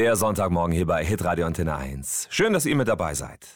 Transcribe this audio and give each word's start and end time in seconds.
Der 0.00 0.16
Sonntagmorgen 0.16 0.74
hier 0.74 0.86
bei 0.86 1.04
Hitradio 1.04 1.44
Antenne 1.44 1.76
1. 1.76 2.28
Schön, 2.30 2.54
dass 2.54 2.64
ihr 2.64 2.74
mit 2.74 2.88
dabei 2.88 3.12
seid. 3.12 3.46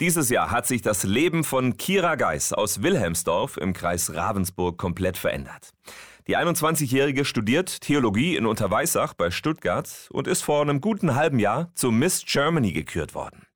Dieses 0.00 0.28
Jahr 0.28 0.50
hat 0.50 0.66
sich 0.66 0.82
das 0.82 1.02
Leben 1.02 1.44
von 1.44 1.78
Kira 1.78 2.16
Geis 2.16 2.52
aus 2.52 2.82
Wilhelmsdorf 2.82 3.56
im 3.56 3.72
Kreis 3.72 4.14
Ravensburg 4.14 4.76
komplett 4.76 5.16
verändert. 5.16 5.72
Die 6.26 6.36
21-Jährige 6.36 7.24
studiert 7.24 7.80
Theologie 7.80 8.36
in 8.36 8.44
Unterweissach 8.44 9.14
bei 9.14 9.30
Stuttgart 9.30 10.10
und 10.12 10.28
ist 10.28 10.42
vor 10.42 10.60
einem 10.60 10.82
guten 10.82 11.14
halben 11.14 11.38
Jahr 11.38 11.74
zu 11.74 11.90
Miss 11.90 12.22
Germany 12.26 12.72
gekürt 12.72 13.14
worden. 13.14 13.46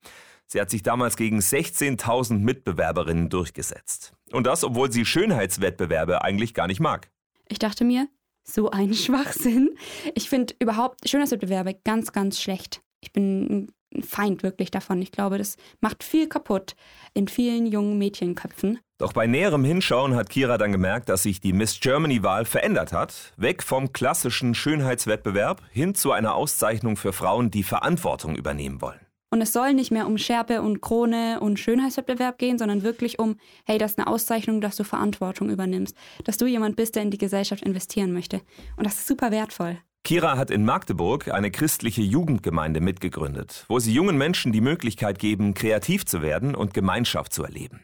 Sie 0.47 0.59
hat 0.59 0.71
sich 0.71 0.83
damals 0.83 1.19
gegen 1.19 1.41
16.000 1.41 2.39
Mitbewerberinnen 2.39 3.29
durchgesetzt. 3.29 4.15
Und 4.33 4.47
das, 4.47 4.65
obwohl 4.65 4.91
sie 4.91 5.05
Schönheitswettbewerbe 5.05 6.25
eigentlich 6.25 6.55
gar 6.55 6.67
nicht 6.67 6.81
mag. 6.81 7.11
Ich 7.47 7.59
dachte 7.59 7.85
mir, 7.85 8.09
so 8.49 8.71
ein 8.71 8.95
Schwachsinn. 8.95 9.77
Ich 10.15 10.29
finde 10.29 10.55
überhaupt 10.59 11.09
Schönheitswettbewerbe 11.09 11.75
ganz, 11.85 12.13
ganz 12.13 12.41
schlecht. 12.41 12.81
Ich 13.01 13.13
bin 13.13 13.69
ein 13.95 14.03
Feind 14.03 14.43
wirklich 14.43 14.71
davon. 14.71 15.01
Ich 15.03 15.13
glaube, 15.13 15.39
das 15.39 15.57
macht 15.81 16.03
viel 16.03 16.29
kaputt 16.29 16.75
in 17.15 17.29
vielen 17.29 17.67
jungen 17.67 17.99
Mädchenköpfen. 17.99 18.79
Doch 18.99 19.13
bei 19.13 19.27
näherem 19.27 19.65
Hinschauen 19.65 20.15
hat 20.15 20.31
Kira 20.31 20.57
dann 20.57 20.73
gemerkt, 20.73 21.11
dass 21.11 21.25
sich 21.25 21.41
die 21.41 21.53
Miss 21.53 21.81
Germany-Wahl 21.81 22.47
verändert 22.47 22.93
hat. 22.93 23.35
Weg 23.37 23.63
vom 23.63 23.93
klassischen 23.93 24.55
Schönheitswettbewerb 24.55 25.61
hin 25.71 25.95
zu 25.95 26.13
einer 26.13 26.35
Auszeichnung 26.35 26.97
für 26.97 27.13
Frauen, 27.13 27.51
die 27.51 27.63
Verantwortung 27.63 28.37
übernehmen 28.37 28.81
wollen. 28.81 29.06
Und 29.37 29.43
es 29.43 29.53
soll 29.53 29.75
nicht 29.75 29.91
mehr 29.91 30.07
um 30.07 30.17
Schärpe 30.17 30.63
und 30.63 30.81
Krone 30.81 31.41
und 31.41 31.61
Schönheitswettbewerb 31.61 32.39
gehen, 32.39 32.57
sondern 32.57 32.83
wirklich 32.83 33.19
um, 33.19 33.37
hey, 33.67 33.77
das 33.77 33.91
ist 33.91 33.99
eine 33.99 34.07
Auszeichnung, 34.07 34.63
dass 34.63 34.77
du 34.77 34.83
Verantwortung 34.83 35.51
übernimmst, 35.51 35.95
dass 36.25 36.39
du 36.39 36.47
jemand 36.47 36.75
bist, 36.75 36.95
der 36.95 37.03
in 37.03 37.11
die 37.11 37.19
Gesellschaft 37.19 37.63
investieren 37.63 38.15
möchte. 38.15 38.41
Und 38.79 38.87
das 38.87 38.95
ist 38.95 39.07
super 39.07 39.31
wertvoll. 39.31 39.77
Kira 40.05 40.39
hat 40.39 40.51
in 40.51 40.65
Magdeburg 40.65 41.29
eine 41.29 41.51
christliche 41.51 42.01
Jugendgemeinde 42.01 42.81
mitgegründet, 42.81 43.67
wo 43.69 43.79
sie 43.79 43.93
jungen 43.93 44.17
Menschen 44.17 44.53
die 44.53 44.63
Möglichkeit 44.63 45.19
geben, 45.19 45.53
kreativ 45.53 46.07
zu 46.07 46.23
werden 46.23 46.55
und 46.55 46.73
Gemeinschaft 46.73 47.35
zu 47.35 47.45
erleben. 47.45 47.83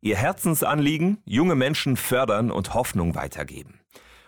Ihr 0.00 0.16
Herzensanliegen, 0.16 1.18
junge 1.26 1.56
Menschen 1.56 1.98
fördern 1.98 2.50
und 2.50 2.72
Hoffnung 2.72 3.14
weitergeben. 3.14 3.80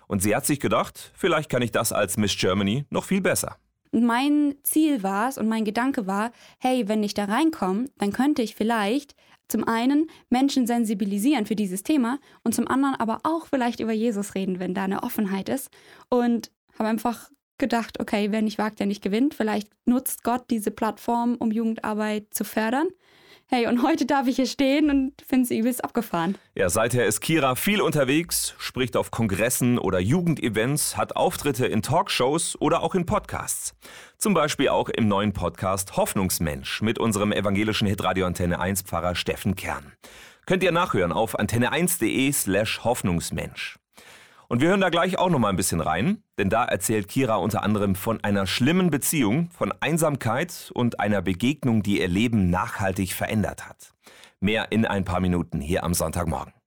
Und 0.07 0.23
sie 0.23 0.37
hat 0.37 0.45
sich 0.45 0.61
gedacht, 0.61 1.13
vielleicht 1.15 1.49
kann 1.49 1.63
ich 1.63 1.73
das 1.73 1.93
als 1.95 2.19
Miss 2.19 2.37
Germany 2.37 2.85
noch 2.91 3.05
viel 3.05 3.23
besser 3.23 3.57
mein 3.93 4.55
Ziel 4.63 5.03
war 5.03 5.29
es 5.29 5.39
und 5.39 5.49
mein 5.49 5.65
Gedanke 5.65 6.07
war, 6.07 6.33
hey, 6.59 6.89
wenn 6.89 7.03
ich 7.03 7.15
da 7.15 7.25
reinkomme, 7.25 7.87
dann 7.99 8.13
könnte 8.13 8.43
ich 8.43 8.55
vielleicht 8.55 9.15
zum 9.49 9.65
einen 9.65 10.11
Menschen 10.29 10.67
sensibilisieren 10.67 11.47
für 11.47 11.57
dieses 11.57 11.83
Thema 11.83 12.19
und 12.45 12.55
zum 12.55 12.69
anderen 12.69 12.97
aber 12.97 13.21
auch 13.23 13.47
vielleicht 13.47 13.81
über 13.81 13.93
Jesus 13.93 14.35
reden, 14.35 14.61
wenn 14.61 14.75
da 14.75 14.85
eine 14.85 15.03
Offenheit 15.03 15.49
ist. 15.49 15.71
Und 16.11 16.51
habe 16.79 16.91
einfach 16.91 17.31
gedacht, 17.57 17.99
okay, 18.01 18.29
wer 18.31 18.43
nicht 18.43 18.59
wagt, 18.59 18.79
der 18.79 18.87
nicht 18.87 19.03
gewinnt. 19.03 19.35
Vielleicht 19.35 19.69
nutzt 19.85 20.23
Gott 20.23 20.45
diese 20.51 20.71
Plattform, 20.71 21.35
um 21.39 21.51
Jugendarbeit 21.51 22.27
zu 22.31 22.45
fördern. 22.45 22.89
Hey, 23.51 23.67
und 23.67 23.83
heute 23.83 24.05
darf 24.05 24.27
ich 24.27 24.37
hier 24.37 24.45
stehen 24.45 24.91
und 24.91 25.13
finde 25.27 25.45
es 25.45 25.51
übelst 25.51 25.83
abgefahren. 25.83 26.37
Ja, 26.55 26.69
seither 26.69 27.07
ist 27.07 27.21
Kira 27.21 27.55
viel 27.55 27.81
unterwegs, 27.81 28.55
spricht 28.59 28.95
auf 28.95 29.11
Kongressen 29.11 29.79
oder 29.79 29.99
Jugendevents, 30.01 30.99
hat 30.99 31.17
Auftritte 31.17 31.67
in 31.67 31.81
Talkshows 31.81 32.61
oder 32.61 32.83
auch 32.83 32.95
in 32.95 33.07
Podcasts. 33.07 33.75
Zum 34.19 34.35
Beispiel 34.35 34.69
auch 34.69 34.91
im 34.91 35.09
neuen 35.09 35.33
Podcast 35.33 35.97
Hoffnungsmensch 35.97 36.83
mit 36.83 36.99
unserem 36.99 37.33
evangelischen 37.33 37.89
Hitradio 37.89 38.27
Antenne 38.27 38.61
1 38.61 38.83
Pfarrer 38.83 39.15
Steffen 39.15 39.57
Kern. 39.57 39.95
Könnt 40.45 40.63
ihr 40.63 40.73
nachhören 40.73 41.13
auf 41.13 41.39
antenne1.de 41.39 42.31
slash 42.33 42.85
Hoffnungsmensch. 42.85 43.79
Und 44.51 44.63
wir 44.63 44.69
hören 44.69 44.81
da 44.81 44.89
gleich 44.89 45.19
auch 45.19 45.29
noch 45.29 45.39
mal 45.39 45.51
ein 45.51 45.57
bisschen 45.57 45.81
rein, 45.81 46.23
denn 46.39 46.49
da 46.49 46.65
erzählt 46.65 47.09
Kira 47.09 47.37
unter 47.37 47.63
anderem 47.63 47.95
von 47.95 48.25
einer 48.25 48.47
schlimmen 48.47 48.89
Beziehung, 48.89 49.51
von 49.51 49.75
Einsamkeit 49.81 50.71
und 50.75 51.01
einer 51.01 51.21
Begegnung, 51.21 51.83
die 51.83 52.01
ihr 52.01 52.09
Leben 52.09 52.49
nachhaltig 52.49 53.13
verändert 53.13 53.69
hat. 53.69 53.93
Mehr 54.41 54.73
in 54.73 54.87
ein 54.87 55.05
paar 55.05 55.21
Minuten 55.21 55.61
hier 55.61 55.85
am 55.85 55.93
Sonntagmorgen. 55.93 56.58